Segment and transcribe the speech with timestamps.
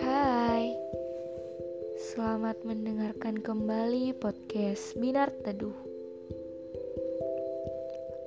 [0.00, 0.72] Hai,
[2.00, 5.76] selamat mendengarkan kembali podcast Binar Teduh.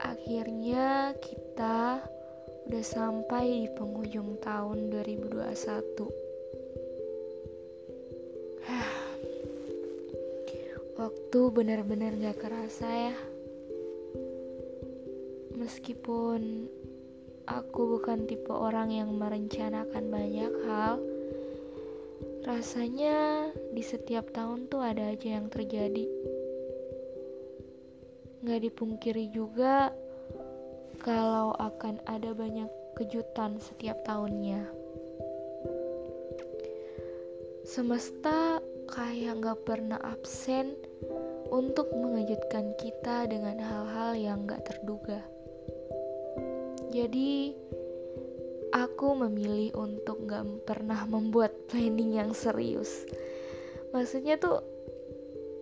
[0.06, 2.06] Akhirnya kita
[2.70, 5.50] udah sampai di penghujung tahun 2021.
[11.02, 13.18] Waktu benar-benar gak kerasa ya.
[15.58, 16.70] Meskipun
[17.50, 21.02] aku bukan tipe orang yang merencanakan banyak hal,
[22.46, 26.06] rasanya di setiap tahun tuh ada aja yang terjadi.
[28.46, 29.92] Gak dipungkiri juga
[31.02, 34.64] kalau akan ada banyak kejutan setiap tahunnya.
[37.66, 40.74] Semesta kayak gak pernah absen
[41.50, 45.39] untuk mengejutkan kita dengan hal-hal yang gak terduga.
[46.90, 47.54] Jadi,
[48.74, 53.06] aku memilih untuk gak pernah membuat planning yang serius.
[53.94, 54.62] Maksudnya tuh,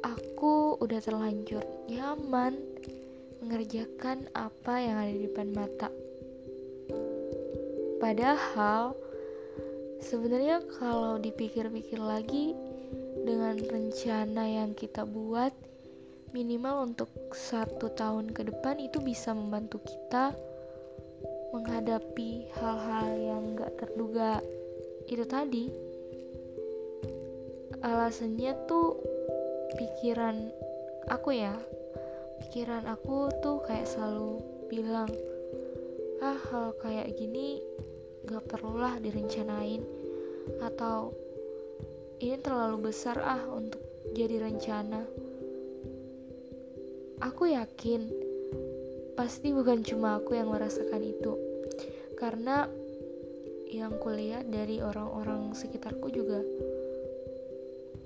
[0.04, 2.56] aku udah terlanjur nyaman
[3.44, 5.90] mengerjakan apa yang ada di depan mata.
[8.00, 8.96] Padahal,
[10.00, 12.56] sebenarnya kalau dipikir-pikir lagi,
[13.28, 15.52] dengan rencana yang kita buat,
[16.32, 20.32] minimal untuk satu tahun ke depan itu bisa membantu kita
[21.58, 24.38] menghadapi hal-hal yang gak terduga.
[25.10, 25.74] Itu tadi.
[27.82, 29.02] Alasannya tuh
[29.74, 30.54] pikiran
[31.10, 31.58] aku ya.
[32.46, 34.38] Pikiran aku tuh kayak selalu
[34.70, 35.10] bilang
[36.22, 37.66] ah hal kayak gini
[38.30, 39.82] gak perlulah direncanain.
[40.62, 41.18] Atau
[42.22, 43.82] ini terlalu besar ah untuk
[44.14, 45.02] jadi rencana.
[47.18, 48.14] Aku yakin
[49.18, 51.47] pasti bukan cuma aku yang merasakan itu.
[52.18, 52.66] Karena
[53.70, 56.42] yang kulihat dari orang-orang sekitarku juga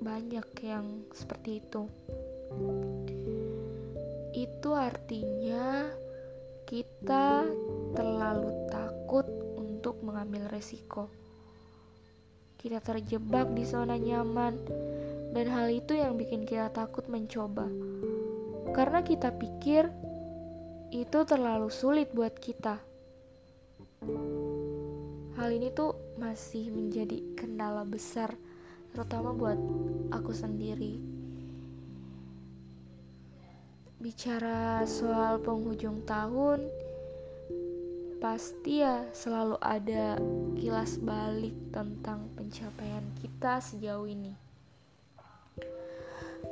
[0.04, 1.88] banyak yang seperti itu.
[4.36, 5.88] Itu artinya
[6.68, 7.48] kita
[7.96, 11.08] terlalu takut untuk mengambil resiko.
[12.60, 14.54] Kita terjebak di zona nyaman,
[15.32, 17.66] dan hal itu yang bikin kita takut mencoba
[18.72, 19.92] karena kita pikir
[20.92, 22.91] itu terlalu sulit buat kita.
[24.02, 28.34] Hal ini tuh masih menjadi kendala besar,
[28.90, 29.62] terutama buat
[30.10, 30.98] aku sendiri.
[34.02, 36.66] Bicara soal penghujung tahun,
[38.18, 40.18] pasti ya selalu ada
[40.58, 44.34] kilas balik tentang pencapaian kita sejauh ini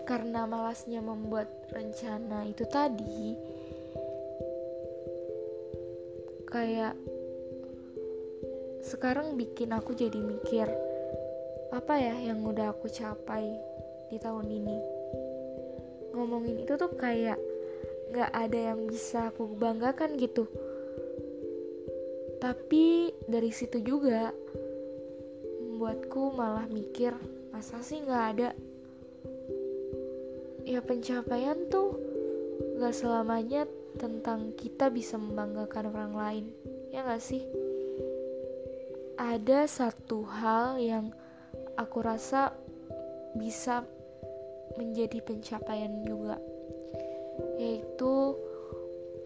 [0.09, 3.37] karena malasnya membuat rencana itu tadi
[6.49, 6.97] kayak
[8.89, 10.65] sekarang bikin aku jadi mikir
[11.69, 13.45] apa ya yang udah aku capai
[14.09, 14.77] di tahun ini?
[16.17, 17.37] Ngomongin itu tuh kayak
[18.09, 20.49] gak ada yang bisa aku banggakan gitu.
[22.41, 24.33] Tapi dari situ juga
[25.61, 27.13] membuatku malah mikir
[27.53, 28.49] masa sih gak ada?
[30.65, 31.93] Ya pencapaian tuh
[32.81, 33.69] gak selamanya
[34.01, 36.45] tentang kita bisa membanggakan orang lain
[36.89, 37.45] ya gak sih
[39.19, 41.11] ada satu hal yang
[41.75, 42.55] aku rasa
[43.35, 43.83] bisa
[44.79, 46.39] menjadi pencapaian juga
[47.59, 48.39] yaitu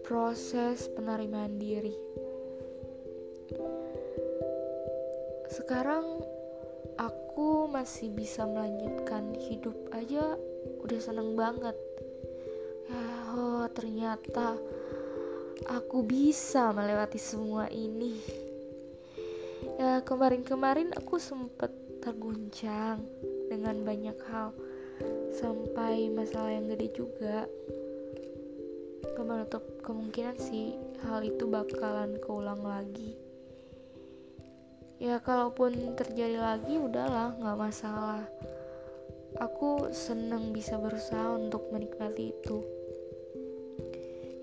[0.02, 1.94] proses penerimaan diri.
[5.46, 6.26] Sekarang
[6.98, 10.34] aku masih bisa melanjutkan hidup aja
[10.82, 11.78] udah seneng banget.
[12.90, 14.58] Ya oh ternyata
[15.70, 18.43] aku bisa melewati semua ini
[19.80, 21.70] ya kemarin-kemarin aku sempet
[22.04, 23.00] terguncang
[23.48, 24.52] dengan banyak hal.
[25.34, 27.48] Sampai masalah yang gede juga.
[29.24, 30.76] Menutup kemungkinan sih
[31.08, 33.16] hal itu bakalan keulang lagi.
[35.00, 38.22] Ya kalaupun terjadi lagi udahlah nggak masalah.
[39.40, 42.58] Aku seneng bisa berusaha untuk menikmati itu.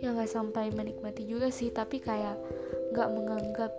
[0.01, 2.35] Ya nggak sampai menikmati juga sih tapi kayak
[2.91, 3.71] nggak menganggap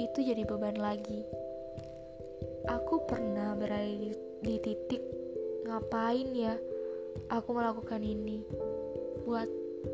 [0.00, 1.28] itu jadi beban lagi.
[2.72, 5.04] Aku pernah berada di, di titik
[5.68, 6.56] ngapain ya
[7.28, 8.40] aku melakukan ini?
[9.28, 9.48] Buat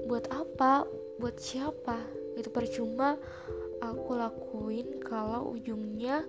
[0.06, 0.86] buat apa?
[1.18, 1.98] Buat siapa?
[2.38, 3.18] Itu percuma
[3.82, 6.22] aku lakuin kalau ujungnya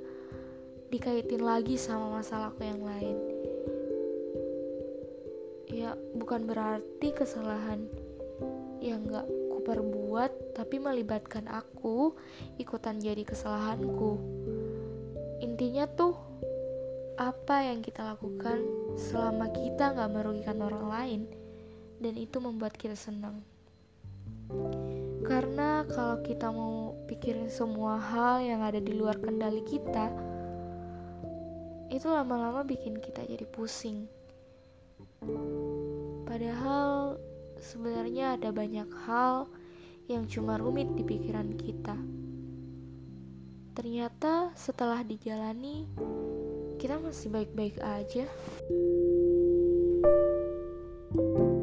[0.90, 3.18] dikaitin lagi sama masalahku yang lain.
[5.70, 7.86] Ya bukan berarti kesalahan
[8.82, 9.28] yang gak
[9.68, 12.16] perbuat tapi melibatkan aku
[12.56, 14.16] ikutan jadi kesalahanku.
[15.44, 16.16] Intinya tuh
[17.20, 18.64] apa yang kita lakukan
[18.96, 21.22] selama kita nggak merugikan orang lain
[22.00, 23.44] dan itu membuat kita senang.
[25.28, 30.08] Karena kalau kita mau pikirin semua hal yang ada di luar kendali kita,
[31.92, 34.08] itu lama-lama bikin kita jadi pusing.
[36.24, 36.97] Padahal
[37.62, 39.50] sebenarnya ada banyak hal
[40.08, 41.98] yang cuma rumit di pikiran kita.
[43.76, 45.86] Ternyata setelah dijalani,
[46.82, 48.26] kita masih baik-baik aja.
[51.08, 51.57] thank you